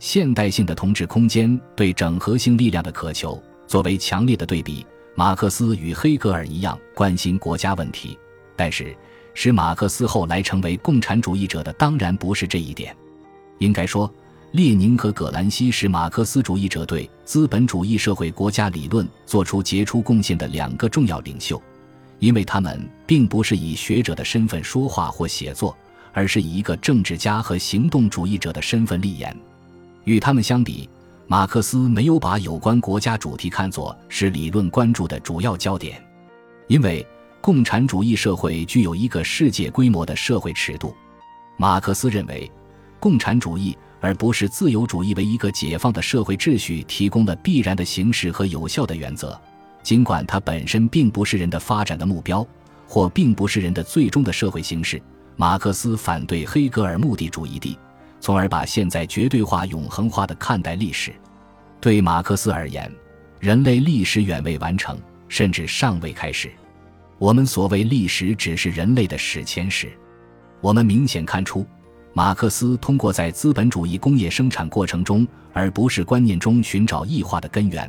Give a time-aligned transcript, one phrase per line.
[0.00, 4.84] 现代性的同质空间对整合性力量的渴求，作为强烈的对比，
[5.14, 8.18] 马克思与黑格尔一样关心国家问题。
[8.56, 8.96] 但是，
[9.34, 12.96] 使马克思后来成为共产主义者的，当然不是这一点。
[13.58, 14.10] 应该说，
[14.52, 21.62] 列宁和葛兰西是马克思主义者对资本主义社会国家理论做出杰出贡献的两个重要领袖，
[22.20, 25.76] 因为他们并不是以学者的身份说话或写作，
[26.14, 29.36] 而是以一个政治家和行动主义者的身份立言。
[30.04, 30.88] 与他们相比，
[31.26, 36.02] 马克思没有把有关国家主题看作是理论关注的主要焦点，
[36.66, 37.06] 因为
[37.40, 40.94] 共产主义社会具有一个世界规模的社会尺度。
[41.56, 42.50] 马克思认为，
[42.98, 43.76] 共产主义。
[44.02, 49.38] 而不是自由主义为一个解放的社会秩序提供了必然的形式和有效的原则，
[49.82, 52.42] 尽管它本身并不是人的发展的目标，
[52.88, 54.98] 或并不是人的最终的社会形式。
[55.36, 57.78] 马克思反对黑格尔目的主义的，
[58.20, 61.12] 从而把现在绝对化、永恒化的看待历史。
[61.80, 62.92] 对马克思而言，
[63.38, 66.50] 人类历史远未完成，甚至尚未开始。
[67.18, 69.90] 我们所谓历史，只是人类的史前史。
[70.60, 71.66] 我们明显看出。
[72.12, 77.88] 马克思通过在资本主义工业生产过程中，而不是观念中寻找异化的根源，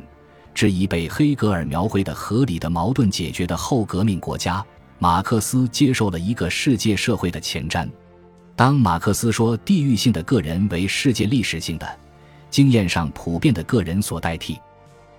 [0.54, 4.64] 质疑被黑格尔描绘的合理的矛盾解决的后革命国家。
[4.98, 7.88] 马克思接受了一个世界社会的前瞻。
[8.54, 11.98] 当马克思说地域性的个人为世界历史性的
[12.50, 14.58] 经验上普遍的个人所代替，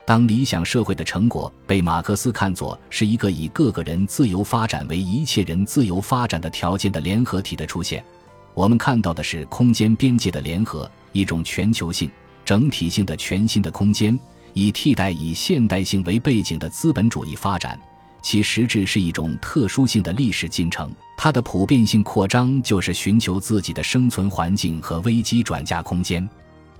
[0.05, 8.03] 当理想社会的成果被马克思看作是一个以各个人自由发展为一切人自由发展的条件的联合体的出现。
[8.53, 12.09] 我们看到的是空间边界的联合，一种全球性、
[12.45, 14.17] 整体性的全新的空间，
[14.53, 17.79] 以替代以现代性为背景的资本主义发展。
[18.23, 26.27] 其实质是一种特殊性的历史进程，它的普遍性扩张就是寻求自己的生存环境和危机转嫁空间。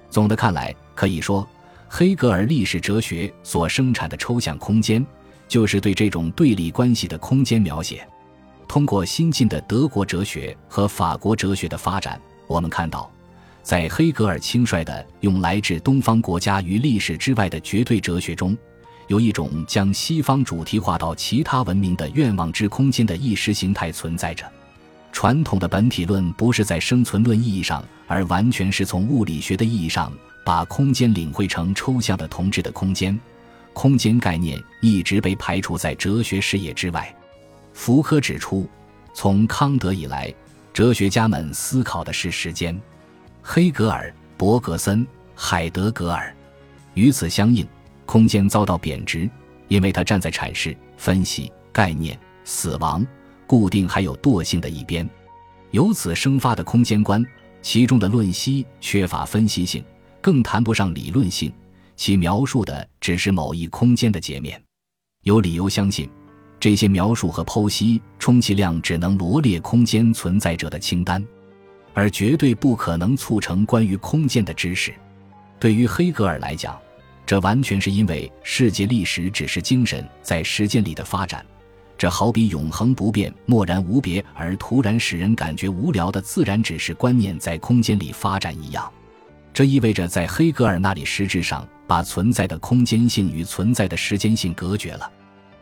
[0.10, 1.48] 总的看来，可以说，
[1.90, 5.06] 黑格尔历史哲学所生产的抽象空间，
[5.48, 8.08] 就是对这种对立关系的空间描写。
[8.66, 13.12] 通过新进的德国哲学和法国哲学的发展，我们看到，
[13.62, 18.58] 在黑格尔轻率的用来自东方国家与历史之外的绝对哲学中，
[19.14, 24.44] 有一种将西方主题化到其他文明的愿望之空间的意识形态存在着。
[25.12, 30.12] 传统的本体论不是在生存论意义上，而完全是从物理学的意义上
[30.44, 33.16] 把空间领会成抽象的同质的空间。
[33.72, 37.16] 空间概念一直被排除在哲学视野之外。
[37.72, 38.68] 福柯指出，
[39.14, 40.34] 从康德以来，
[40.74, 42.76] 哲学家们思考的是时间。
[43.44, 46.36] 黑格尔、伯格森、海德格尔，
[46.96, 47.64] 与此相应，
[48.06, 49.30] 空间遭到贬值，
[49.68, 53.06] 因为它站在阐释、分析、概念、死亡、
[53.48, 55.08] 固定还有惰性的一边。
[55.72, 57.26] 由此生发的空间观，
[57.62, 59.84] 其中的论析缺乏分析性，
[60.22, 61.52] 更谈不上理论性，
[61.96, 64.62] 其描述的只是某一空间的截面。
[65.24, 66.10] 有理由相信。
[66.60, 71.22] 这些描述和剖析，充其量只能罗列空间存在者的清单，
[71.94, 74.94] 而绝对不可能促成关于空间的知识。
[75.60, 76.80] 对于黑格尔来讲，
[77.26, 81.46] 这完全是因为世界历史只是精神在时间里的发展。
[81.98, 88.92] 这好比永恒不变、默然无别而突然使人感觉无聊的自然指示观念在空间里发展一样。
[89.54, 95.10] 这意味着，在黑格尔那里，实质上把存在的空间性与存在的时间性隔绝了。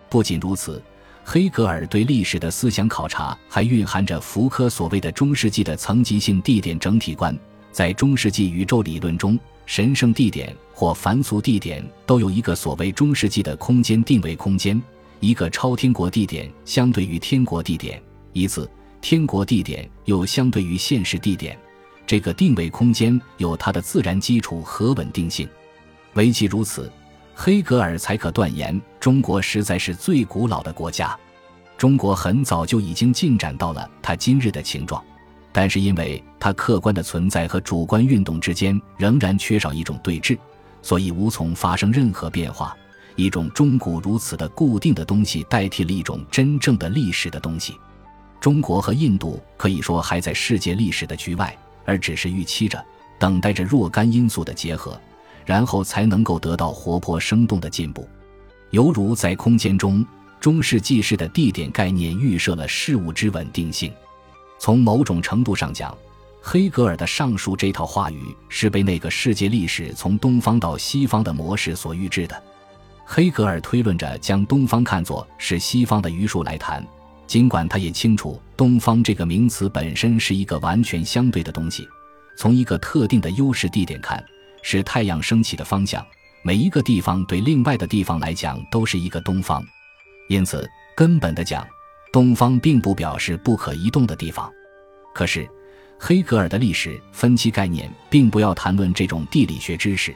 [0.09, 0.81] 不仅如此。
[1.23, 7.37] 黑格尔对历史的思想考察，还蕴含着福柯所谓的中世纪的层级性地点整体观。
[7.71, 9.39] 在中世纪宇宙理论中，
[9.71, 14.83] 神圣地点或凡俗地点都有一个所谓中世纪的空间定位空间，
[15.21, 21.57] 一个超天国地点相对于天国地点，一次天国地点又相对于现实地点。
[22.05, 25.47] 这个定位空间有它的自然基础和稳定性，
[26.15, 26.91] 唯其如此。
[27.33, 31.17] 黑格尔才可断言，中国实在是最古老的国家。
[31.77, 35.01] 中国很早就已经进展到了它今日的形状，
[35.51, 40.37] 但是因为它客观的存在和主观运动之间仍然缺少一种对峙，
[40.81, 42.75] 所以无从发生任何变化。
[43.15, 47.75] 一种中古如此的固定的东西代替了一种真正的历史的东西。
[48.39, 51.55] 中国和印度可以说还在世界历史的局外，
[51.85, 52.83] 而只是预期着、
[53.19, 54.99] 等待着若干因素的结合。
[55.43, 58.07] 然后才能够得到活泼生动的进步，
[58.69, 60.05] 犹如在空间中，
[60.39, 63.91] 中世纪式的地点概念预设了事物之稳定性。
[64.61, 65.97] 从某种程度上讲，
[66.39, 72.43] 黑格尔的上述这套话语是被那个世界历史从东方到西方的模式所预制的。
[73.03, 76.85] 黑格尔推论着将东方看作是西方的余数来谈，
[77.25, 81.89] 尽管他也清楚“东方”这个名词本身是一个完全相对的东西。
[82.37, 84.23] 从一个特定的优势地点看。
[84.61, 86.05] 是太阳升起的方向。
[86.43, 89.65] 每一个地方对另外的地方来讲都是一个东方，
[90.29, 91.67] 因此根本的讲，
[92.11, 94.51] 东方并不表示不可移动的地方。
[95.13, 95.47] 可是，
[95.97, 100.13] 黑格尔的历史分期概念并不要谈论这种地理学知识。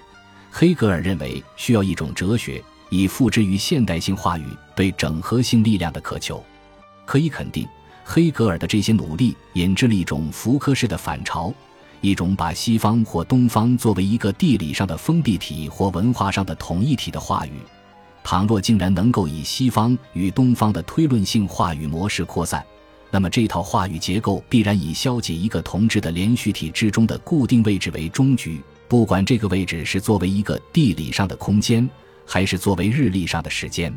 [0.52, 4.46] 黑格尔认为需要一种哲学，以付之于现代性话语
[4.76, 6.44] 对整合性力量的渴求。
[7.06, 7.68] 可以肯定，
[8.04, 11.54] 黑格尔的这些努力引致了一种福柯式的反潮。
[12.02, 17.54] 一种把西方或东方作为一个地理上的封闭体或文化上的统一体的话语，
[18.26, 22.66] 倘若竟然能够以西方与东方的推论性话语模式扩散，
[23.12, 31.88] 那么这套话语结构必然以消解一个同质的连续体之中的固定位置为终局，不管这个位置是作为一个地理上的空间，
[32.26, 33.96] 还是作为日历上的时间。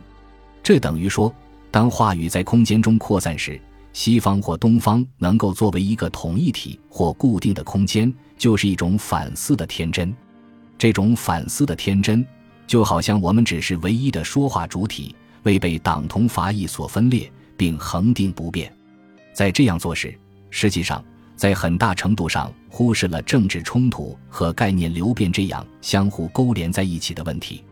[0.63, 1.35] 这等于说，
[1.71, 3.59] 当话语在空间中扩散时。
[3.95, 10.15] 西方或东方能够作为一个统一体或固定的空间，就是一种反思的天真。
[10.77, 12.25] 这种反思的天真，
[12.69, 18.73] 就好像我们只是唯一的说话主体，未被党同伐异所分裂，并恒定不变。
[19.33, 20.17] 在这样做时，
[20.51, 21.03] 实际上
[21.35, 27.65] 在很大程度上忽视了政治冲突和概念流变这样相互勾连在一起的问题。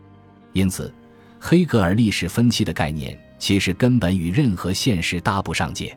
[0.51, 0.91] 因此，
[1.39, 5.95] 黑格尔历史分期的概念其实根本与任何现实搭不上界。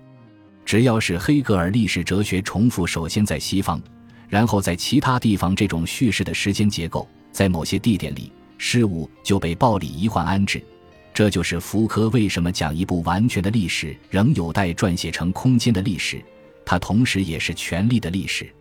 [0.66, 3.80] 只要是黑格尔历史哲学重复，首先在西方，
[4.28, 8.30] 然后在其他地方，这种叙事的时间结构，在某些地点里，
[8.62, 10.62] 事物就被暴力移换安置。
[11.14, 16.22] 这就是福柯为什么讲一部完全的历史仍有待撰写成空间的历史，
[16.62, 18.52] 它同时也是权力的历史。